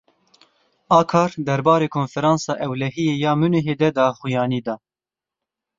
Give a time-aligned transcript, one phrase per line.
[0.97, 4.75] Akar derbarê Konferansa Ewlehiyê ya Munîhê de daxuyanî da.